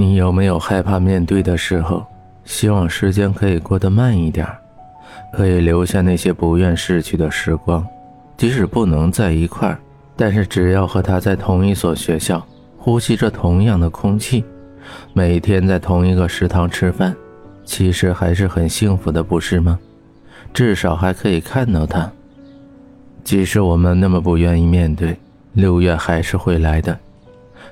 [0.00, 2.06] 你有没有害怕面对的时候？
[2.44, 4.46] 希望时间可以过得慢一点，
[5.32, 7.84] 可以留下那些不愿逝去的时光。
[8.36, 9.76] 即使不能在一块儿，
[10.14, 12.40] 但是只要和他在同一所学校，
[12.78, 14.44] 呼吸着同样的空气，
[15.12, 17.12] 每天在同一个食堂吃饭，
[17.64, 19.76] 其实还是很幸福的，不是吗？
[20.54, 22.08] 至少还可以看到他。
[23.24, 25.18] 即使我们那么不愿意面对，
[25.54, 26.96] 六月还是会来的，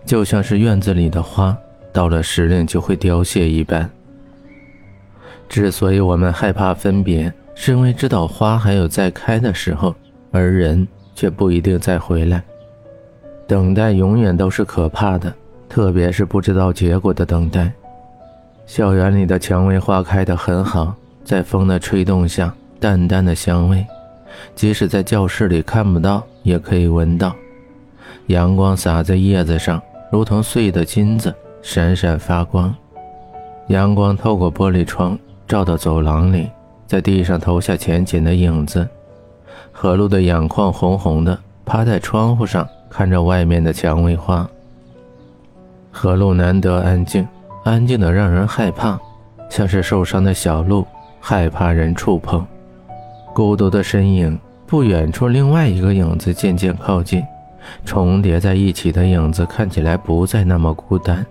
[0.04, 1.56] 就像是院子里的花。
[1.96, 3.90] 到了时令就会凋谢一般。
[5.48, 9.94] 之所以我们害怕分别，是因为知道花还有再开的时候，
[10.30, 12.42] 而人却不一定再回来。
[13.46, 15.32] 等待永远都是可怕的，
[15.70, 17.72] 特别是不知道结果的等待。
[18.66, 20.94] 校园里的蔷薇花开得很好，
[21.24, 23.82] 在风的吹动下，淡淡的香味，
[24.54, 27.34] 即使在教室里看不到，也可以闻到。
[28.26, 29.80] 阳光洒在叶子上，
[30.12, 31.34] 如同碎的金子。
[31.68, 32.72] 闪闪发光，
[33.66, 36.48] 阳光透过玻璃窗照到走廊里，
[36.86, 38.88] 在地上投下浅浅的影子。
[39.72, 44.48] 何露的眼眶红红的，趴在窗户上看着外面的蔷薇花。
[45.90, 47.26] 何露难得安静，
[47.64, 48.96] 安静的让人害怕，
[49.50, 50.86] 像是受伤的小鹿，
[51.18, 52.46] 害怕人触碰。
[53.34, 57.24] 孤独的身影，不远处另外一个影子渐渐靠近，
[57.84, 61.26] 重叠在一起的影子看起来不再那么孤单。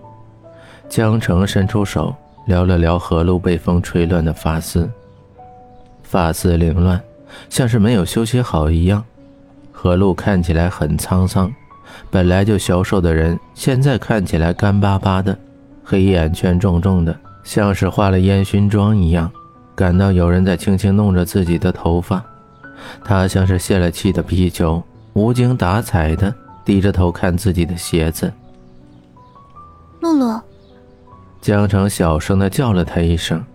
[0.87, 4.89] 江城伸出手撩了撩何露被风吹乱的发丝，
[6.03, 7.01] 发丝凌乱，
[7.49, 9.03] 像是没有休息好一样。
[9.71, 11.51] 何露看起来很沧桑，
[12.09, 15.37] 本来就消瘦的人，现在看起来干巴巴的，
[15.83, 19.29] 黑眼圈重重的，像是化了烟熏妆一样。
[19.75, 22.23] 感到有人在轻轻弄着自己的头发，
[23.03, 24.81] 他像是泄了气的皮球，
[25.13, 28.31] 无精打采的低着头看自己的鞋子。
[29.99, 30.39] 露露。
[31.45, 33.45] 江城小声的叫了他一声。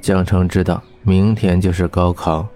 [0.00, 2.48] 江城知道明天就是高考，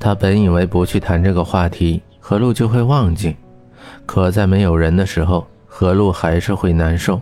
[0.00, 3.36] 他本以为不去谈这个话题，何露就会忘记。
[4.06, 7.20] 可在没有人的时候，何露还是会难受。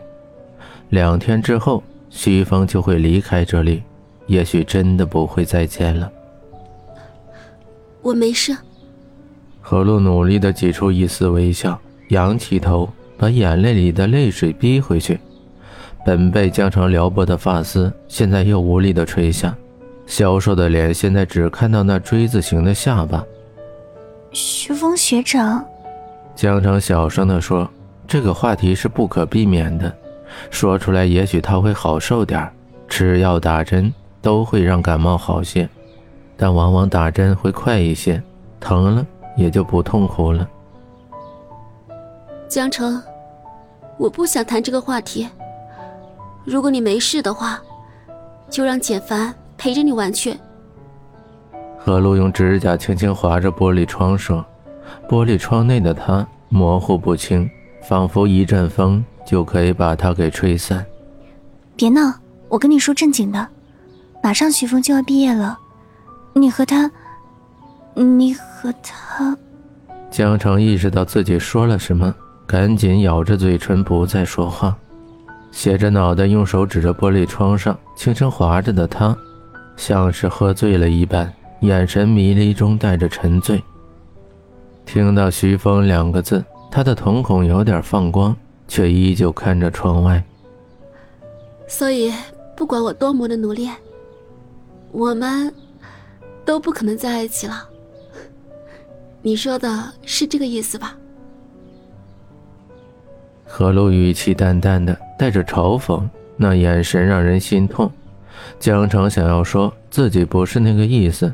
[0.88, 3.82] 两天之后，徐峰就会离开这里，
[4.27, 6.10] 也许真的不会再见了。
[8.00, 8.56] 我没事。
[9.60, 11.78] 何露努力的挤出一丝微笑，
[12.09, 12.88] 仰起头，
[13.19, 15.21] 把眼泪里的泪水逼回去。
[16.09, 19.55] 本被江城撩拨的发丝，现在又无力的垂下，
[20.07, 23.23] 消瘦的脸现在只看到那锥子形的下巴。
[24.33, 25.63] 徐峰学长，
[26.35, 27.71] 江城小声的说
[28.09, 29.95] ：“这个话题是不可避免的，
[30.49, 32.51] 说出来也许他会好受点
[32.89, 33.93] 吃药打针
[34.23, 35.69] 都会让感冒好些，
[36.39, 38.23] 但往往打针会快一些，
[38.59, 40.49] 疼了也就不痛苦了。”
[42.49, 42.99] 江城，
[43.99, 45.29] 我不想谈这个话题。
[46.48, 47.60] 如果你没事的话，
[48.48, 50.34] 就让简凡陪着你玩去。
[51.78, 54.42] 何露用指甲轻轻划着玻璃窗说
[55.06, 57.48] ：“玻璃窗内的他模糊不清，
[57.82, 60.84] 仿佛一阵风就可以把他给吹散。”
[61.76, 62.14] 别闹，
[62.48, 63.47] 我跟你说正经的，
[64.22, 65.59] 马上徐峰就要毕业了，
[66.32, 66.91] 你和他，
[67.94, 69.36] 你和他……
[70.10, 72.15] 江澄意识到自己说了什么，
[72.47, 74.75] 赶紧咬着嘴唇不再说话。
[75.50, 79.16] 斜着脑袋，用手指着玻璃窗上轻轻划着的他，
[79.76, 83.62] 像是喝醉了一般，眼神迷离中带着沉醉。
[84.86, 88.34] 听到“徐峰”两个字，他的瞳孔有点放光，
[88.66, 90.22] 却依旧看着窗外。
[91.66, 92.12] 所以，
[92.56, 93.69] 不管我多么的努力，
[94.91, 95.53] 我们
[96.44, 97.69] 都不可能在一起了。
[99.20, 100.97] 你说的是这个意思吧？
[103.50, 107.91] 何露语气淡淡的，带着嘲讽，那眼神让人心痛。
[108.60, 111.32] 江城想要说自己不是那个意思，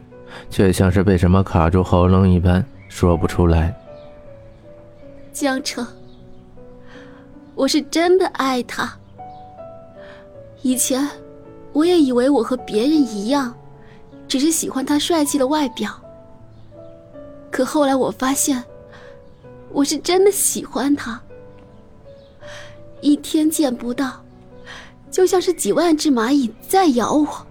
[0.49, 3.75] 却像是被什么卡住喉咙一般，说不出来。
[5.33, 5.87] 江城，
[7.55, 8.91] 我是真的爱他。
[10.63, 11.07] 以前，
[11.73, 13.53] 我也以为我和别人一样，
[14.27, 15.91] 只是喜欢他帅气的外表。
[17.51, 18.65] 可后来我发现，
[19.71, 21.21] 我是真的喜欢他。
[23.05, 24.25] 一天见不到，
[25.11, 27.47] 就像是几万只蚂蚁在咬我，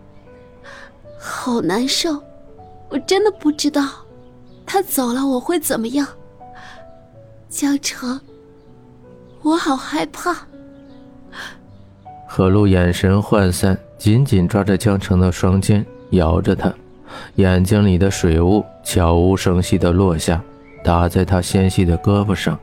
[1.20, 2.20] 好难受。
[2.90, 3.88] 我真的不知道，
[4.66, 6.08] 他走了我会怎么样。
[7.50, 8.20] 江城，
[9.44, 10.36] 我好害怕。
[12.28, 16.74] 何露眼神涣散，紧紧抓着江城的双肩，摇着他，
[17.36, 20.44] 眼睛里的水雾悄无声息地落下，
[20.84, 22.58] 打在他纤细的胳膊上，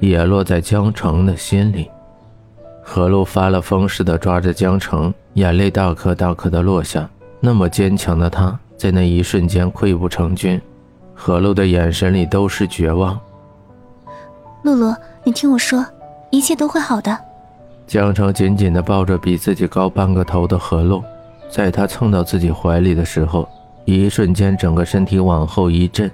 [0.00, 1.88] 也落在江城的心里。
[2.82, 7.08] 何露发了疯似的抓着江城，眼泪大颗大颗的落下。
[7.40, 10.60] 那么坚强的他，在那一瞬间溃不成军。
[11.14, 13.18] 何露的眼神里都是绝望。
[14.64, 14.94] 露露，
[15.24, 15.84] 你听我说，
[16.30, 17.16] 一切都会好的。
[17.86, 21.02] 江城紧紧地抱着比自己高半个头的何露，
[21.48, 23.48] 在他蹭到自己怀里的时候，
[23.84, 26.10] 一瞬间整个身体往后一震，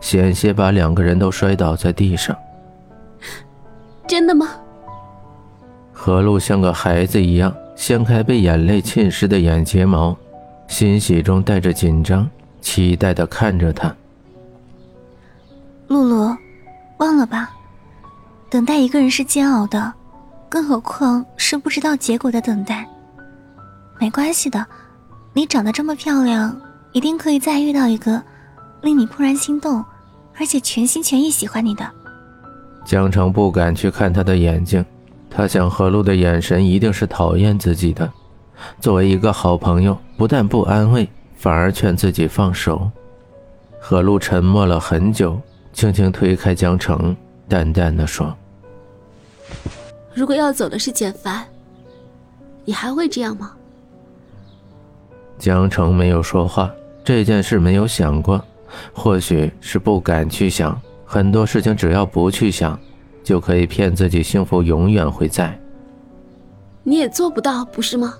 [0.00, 2.36] 险些把两个人都摔倒在地上。
[4.06, 4.48] 真的吗？
[6.10, 10.16] 何露像个孩子一样掀开被眼泪浸湿的眼睫毛，
[10.66, 12.28] 欣喜中带着紧张，
[12.60, 13.94] 期待的看着他。
[15.86, 16.36] 露露，
[16.98, 17.48] 忘了吧，
[18.50, 19.92] 等待一个人是煎熬的，
[20.48, 22.84] 更何况是不知道结果的等待。
[24.00, 24.66] 没关系的，
[25.32, 26.60] 你长得这么漂亮，
[26.90, 28.20] 一定可以再遇到一个
[28.82, 29.84] 令你怦然心动，
[30.36, 31.88] 而且全心全意喜欢你的。
[32.84, 34.84] 江城不敢去看他的眼睛。
[35.30, 38.10] 他想，何露的眼神一定是讨厌自己的。
[38.80, 42.90] 作为一个好朋友，不但不安慰，反而劝自己放手。
[43.80, 45.40] 何露沉默了很久，
[45.72, 47.16] 轻轻推开江城，
[47.48, 48.36] 淡淡的说
[50.12, 51.46] ：“如果要走的是简凡，
[52.66, 53.52] 你还会这样吗？”
[55.38, 56.70] 江城没有说话，
[57.02, 58.44] 这件事没有想过，
[58.92, 60.78] 或许是不敢去想。
[61.06, 62.78] 很多事情，只要不去想。
[63.22, 65.58] 就可以骗自己，幸福永远会在。
[66.82, 68.14] 你也做不到，不是吗？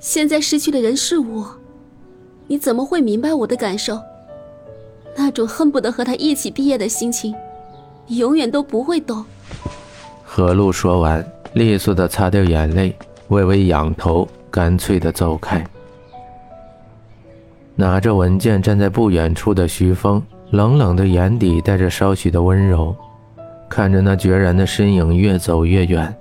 [0.00, 1.46] 现在失去的人是我，
[2.46, 4.00] 你怎么会明白我的感受？
[5.16, 7.34] 那种恨不得和他一起毕业的心情，
[8.06, 9.24] 你永远都不会懂。
[10.24, 12.94] 何露说完，利索的擦掉眼泪，
[13.28, 15.64] 微微仰头，干脆的走开。
[17.74, 22.94] 拿着文件站在不远处的徐峰，冷冷的眼底带着稍许的温柔。
[23.68, 26.14] 看着那决然的身影越走越远，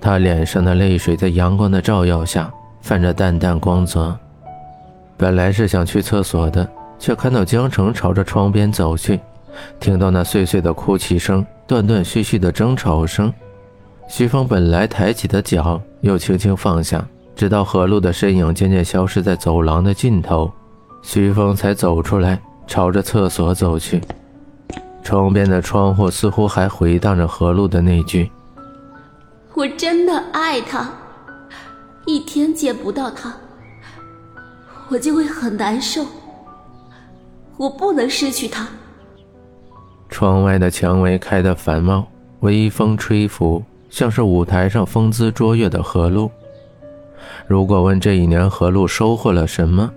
[0.00, 4.16] 他脸上的泪水在阳光的照耀下泛着淡淡光泽。
[5.16, 6.68] 本来是想去厕所的，
[6.98, 9.20] 却看到江城朝着窗边走去，
[9.78, 13.32] 听到那碎碎的哭泣声、断断续续的争吵声。
[14.08, 17.06] 徐峰本来抬起的脚又轻轻放下，
[17.36, 20.50] 直到何露的身影渐渐消失在走廊的尽头，
[21.02, 24.00] 徐峰才走出来，朝着厕所走去。
[25.02, 28.30] 窗边的窗户似乎还回荡着何露的那句
[29.54, 30.90] ：“我真的爱他，
[32.06, 33.34] 一天见不到他，
[34.88, 36.06] 我就会很难受。
[37.56, 38.66] 我不能失去他。”
[40.08, 42.06] 窗外的蔷薇开得繁茂，
[42.40, 46.30] 微风吹拂，像是舞台上风姿卓越的何露。
[47.46, 49.90] 如果问这一年何露收获了什么，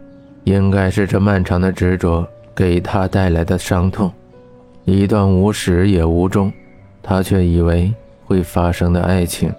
[0.46, 4.12] 应该是这漫长的执着给他带来的伤痛。
[4.86, 6.54] 一段无始也无终，
[7.02, 7.92] 他却以为
[8.26, 9.52] 会发生的爱情。